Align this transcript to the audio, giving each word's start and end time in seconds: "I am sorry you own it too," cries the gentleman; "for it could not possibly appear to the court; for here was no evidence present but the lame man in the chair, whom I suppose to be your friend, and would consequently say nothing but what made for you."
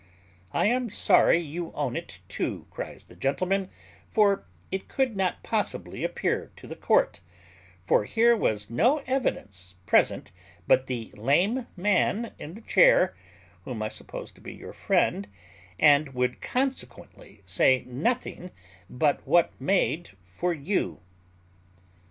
"I 0.51 0.65
am 0.65 0.89
sorry 0.89 1.37
you 1.37 1.71
own 1.73 1.95
it 1.95 2.21
too," 2.27 2.65
cries 2.71 3.03
the 3.03 3.15
gentleman; 3.15 3.69
"for 4.07 4.45
it 4.71 4.87
could 4.87 5.15
not 5.15 5.43
possibly 5.43 6.03
appear 6.03 6.49
to 6.55 6.65
the 6.65 6.75
court; 6.75 7.21
for 7.85 8.03
here 8.05 8.35
was 8.35 8.67
no 8.71 9.03
evidence 9.05 9.75
present 9.85 10.31
but 10.65 10.87
the 10.87 11.11
lame 11.15 11.67
man 11.77 12.33
in 12.39 12.55
the 12.55 12.61
chair, 12.61 13.13
whom 13.63 13.83
I 13.83 13.89
suppose 13.89 14.31
to 14.31 14.41
be 14.41 14.53
your 14.55 14.73
friend, 14.73 15.27
and 15.79 16.15
would 16.15 16.41
consequently 16.41 17.43
say 17.45 17.83
nothing 17.85 18.49
but 18.89 19.21
what 19.27 19.51
made 19.61 20.13
for 20.25 20.51
you." 20.51 20.99